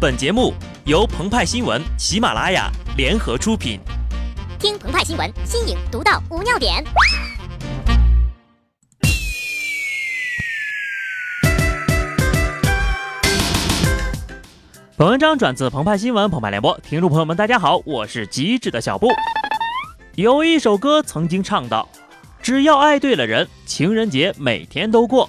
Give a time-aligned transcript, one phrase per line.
[0.00, 0.54] 本节目
[0.86, 3.78] 由澎湃新闻、喜马拉雅联合出品。
[4.58, 6.82] 听澎湃新闻，新颖独到，无尿点。
[14.96, 19.08] 本文章转自澎湃新闻澎湃联播，听众朋友们，大家好，我是机智的小布。
[20.14, 21.86] 有一首歌曾经唱到
[22.40, 25.28] ：“只要爱对了人，情人节每天都过。”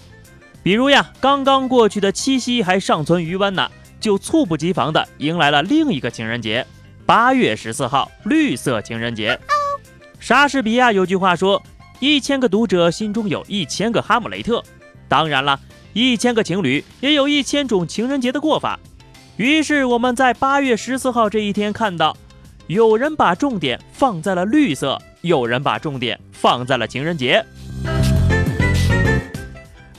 [0.64, 3.70] 比如呀，刚刚过去的七夕还尚存余温呢。
[4.02, 6.65] 就猝不及防地迎来了另一个情人节，
[7.05, 9.39] 八月十四号，绿色情人节。
[10.19, 11.61] 莎士比亚有句话说
[12.01, 14.61] ：“一千个读者心中有一千个哈姆雷特。”
[15.07, 15.59] 当然了，
[15.93, 18.79] 一千个情侣也有一千种情人节的过法。
[19.37, 22.18] 于是我们在八月十四号这一天看到，
[22.68, 27.45] 有人把重点放在了绿色，有人把重点放在了情人节。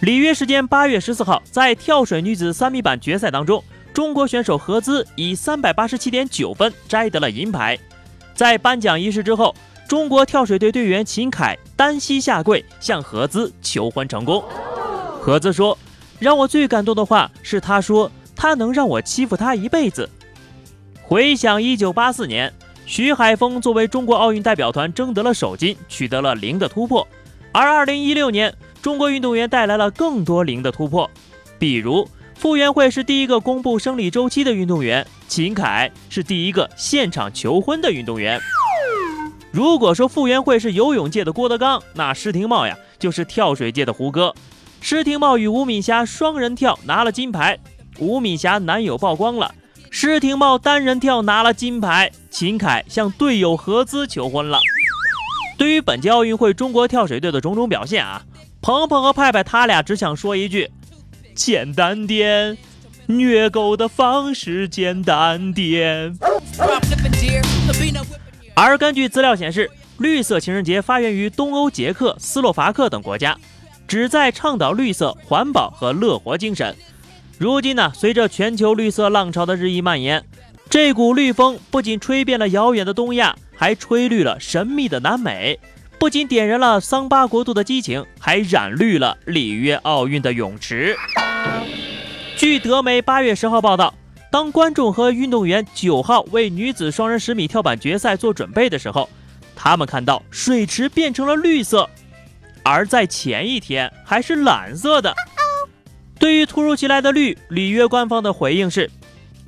[0.00, 3.62] 里约时间八月十四号，在跳水女子三米板决赛当中。
[3.92, 7.78] 中国选手何姿以三百八十七点九分摘得了银牌。
[8.34, 9.54] 在颁奖仪式之后，
[9.86, 14.42] 中国跳水队队员秦凯单膝下跪向何姿求婚成功。
[15.20, 15.76] 何姿说
[16.18, 20.08] ：“让我最感动的话是，他说他能让我欺负他一辈子。”
[21.02, 22.50] 回想一九八四年，
[22.86, 27.06] 徐海峰作为中国奥运代表团争得了首金，取得了零的突破。
[27.52, 31.10] 而二零一六年，中国运动员带来了更多零的突破，
[31.58, 32.08] 比如。
[32.42, 38.40] 傅园慧是第一个公布生理周期的运动员，秦凯是第一个现场求婚的运动员。
[39.52, 44.34] 如果说傅园慧是游泳界的郭德纲，那施廷懋呀就是跳水界的胡歌。
[44.80, 47.56] 施廷懋与吴敏霞双人跳拿了金牌，
[48.00, 49.54] 吴敏霞男友曝光了，
[49.92, 54.58] 施廷懋单人跳拿了金牌，秦凯向队友何姿求婚了。
[55.56, 58.24] 对于本届奥运会中国跳水队的种种表现啊，
[58.60, 60.68] 鹏鹏和派派他俩只想说一句。
[61.34, 62.56] 简单点，
[63.06, 66.16] 虐狗的方式简单点。
[68.54, 73.36] 而根据资料显示，绿色情人节发源于东欧捷克斯洛伐克等国家，
[73.88, 76.76] 旨在倡导绿色环保和乐活精神。
[77.38, 80.24] 如今呢，随着全球绿色浪潮的日益蔓延，
[80.68, 85.58] 这股绿风不仅吹遍了遥远的东亚，还吹绿了神秘的南美。
[85.98, 90.96] 不仅点燃了桑巴国度的激情，还染绿了里约奥运的泳池。
[92.36, 93.94] 据德媒八月十号报道，
[94.30, 99.08] 当观众和运动员九号为女子双人十米跳板决赛做准备的时候，
[99.54, 101.88] 他们看到水池变成了绿色，
[102.64, 105.14] 而在前一天还是蓝色的。
[106.18, 108.90] 对于突如其来的绿，里约官方的回应是：“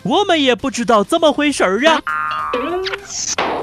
[0.05, 2.00] 我们也不知道怎么回事儿啊。”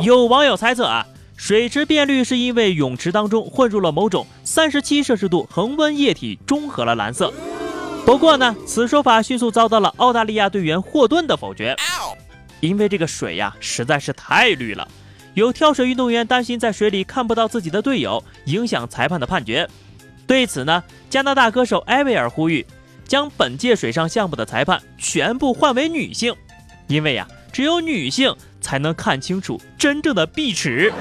[0.02, 1.06] 有网友猜测啊。
[1.38, 7.34] 水池变绿是因为泳池当中混入了某种三十七摄氏度恒温液体，中和了蓝色。
[8.04, 11.76] 不过呢，此说法迅速遭到了澳大利亚队员霍顿的否决，
[12.60, 14.88] 因为这个水呀实在是太绿了。
[15.34, 19.68] 有跳水运动员担心在水里看不到自己的队友，影响裁判的判决。
[20.28, 22.66] 对此呢，加拿大歌手艾薇儿呼吁，
[23.08, 26.36] 将本届水上项目的裁判全部换为女性，
[26.88, 30.92] 因为呀，只有女性才能看清楚真正的碧池。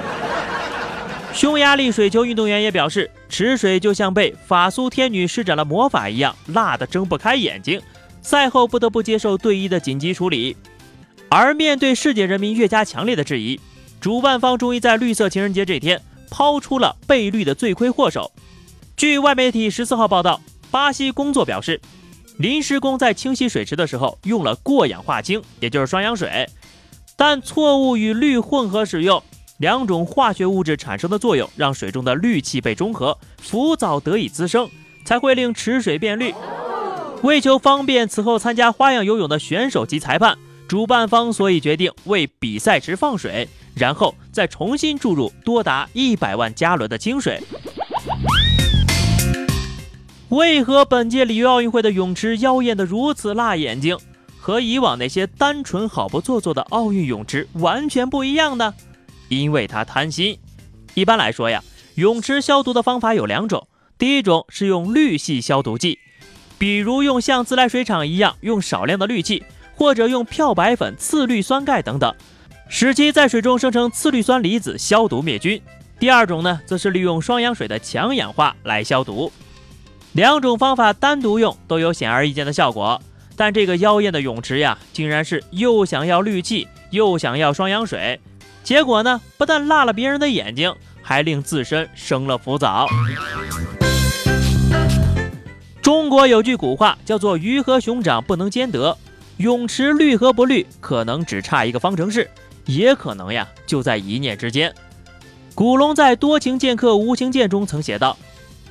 [1.33, 7.81] 匈牙利水球运动员也表示，池水就像被法苏天女施展了魔法一样，辣得睁不开眼睛。
[8.21, 10.55] 赛后不得不接受队医的紧急处理。
[11.29, 13.59] 而面对世界人民越加强烈的质疑，
[13.99, 15.99] 主办方终于在绿色情人节这天
[16.29, 18.31] 抛出了被绿的罪魁祸首。
[18.97, 21.79] 据外媒体十四号报道，巴西工作表示，
[22.37, 26.47] 临时工在清洗水池的时候用了过氧化氢，也就是双氧水，
[27.15, 29.23] 但错误与氯混合使用。
[29.61, 34.67] 两种化学物质产生的作用，让水中的氯气被中和，浮藻得以滋生，
[35.05, 36.33] 才会令池水变绿。
[37.21, 40.35] 为求方便此后参加花样游泳的选手及裁判，
[40.67, 47.39] 主办方所以决定为比赛池放水，然后再重新注入多达一百万加仑的清水。
[50.29, 53.95] 为何本届里约奥运会的泳池妖艳的如此辣眼睛，
[54.39, 58.73] 和以往那些单纯好不做作的奥运泳池完全不一样呢？
[59.31, 60.37] 因为他贪心。
[60.93, 61.63] 一般来说呀，
[61.95, 63.67] 泳池消毒的方法有两种。
[63.97, 65.99] 第一种是用氯系消毒剂，
[66.57, 69.43] 比如用像自来水厂一样用少量的氯气，
[69.75, 72.13] 或者用漂白粉、次氯酸钙等等，
[72.67, 75.61] 使其在水中生成次氯酸离子，消毒灭菌。
[75.97, 79.31] 第二种呢，则是利用双氧水的强氧化来消毒。
[80.13, 83.01] 两种方法单独用都有显而易见的效果，
[83.37, 88.19] 但这个妖艳的泳池呀，竟然是又想要氯气，又想要双氧水。
[88.63, 92.87] 结果呢，不但辣了别人的眼睛，还令自身生了浮躁。
[95.81, 98.95] 中国有句古话叫做“鱼和熊掌不能兼得”，
[99.37, 102.29] 泳池绿和不绿，可能只差一个方程式，
[102.65, 104.73] 也可能呀就在一念之间。
[105.55, 108.15] 古龙在《多情剑客无情剑》中曾写道：“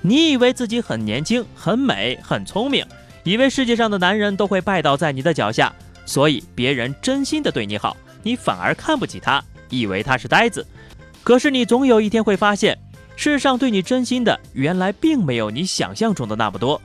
[0.01, 2.87] 你以为自己很年轻、很美、很聪明，
[3.25, 5.75] 以为世界上的男人都会拜倒在你的脚下，
[6.07, 10.67] 所以别人真心的对你好，你反而看不起他，以为他是呆子。
[11.25, 12.79] 可是你总有一天会发现，
[13.17, 16.81] 世上对你真心的，原来并没有你想象中的那么多。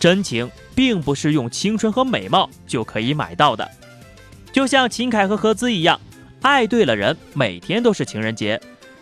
[0.00, 3.68] 真情并不是用青春和美貌就可以买到的。
[4.52, 6.00] 就像秦凯和何姿一样，
[6.40, 8.60] 爱对了人，每天都是情人节。”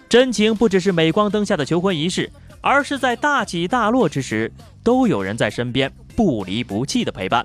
[0.09, 2.31] 真情不只是镁光灯下的求婚仪式，
[2.61, 4.51] 而是在大起大落之时，
[4.85, 7.45] 都有人在身边不离不弃的陪伴。